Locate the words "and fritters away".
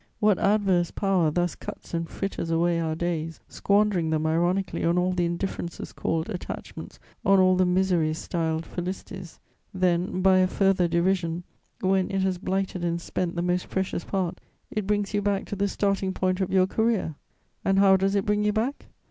1.93-2.79